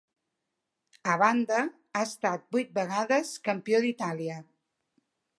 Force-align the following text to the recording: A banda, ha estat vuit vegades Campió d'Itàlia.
A 1.15 1.17
banda, 1.23 1.59
ha 1.97 2.01
estat 2.05 2.47
vuit 2.55 2.71
vegades 2.77 3.33
Campió 3.49 3.83
d'Itàlia. 3.83 4.39